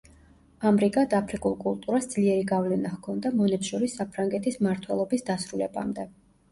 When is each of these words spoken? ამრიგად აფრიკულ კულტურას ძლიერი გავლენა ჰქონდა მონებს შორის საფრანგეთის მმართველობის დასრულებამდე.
ამრიგად 0.69 1.13
აფრიკულ 1.17 1.57
კულტურას 1.65 2.09
ძლიერი 2.15 2.47
გავლენა 2.55 2.95
ჰქონდა 2.97 3.35
მონებს 3.39 3.73
შორის 3.75 4.01
საფრანგეთის 4.03 4.61
მმართველობის 4.65 5.31
დასრულებამდე. 5.33 6.11